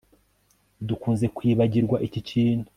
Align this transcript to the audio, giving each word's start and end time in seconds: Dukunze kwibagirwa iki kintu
Dukunze 0.87 1.25
kwibagirwa 1.35 1.97
iki 2.07 2.21
kintu 2.29 2.67